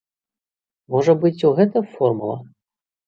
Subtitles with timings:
[0.95, 2.41] Можа быць, у гэтым формула?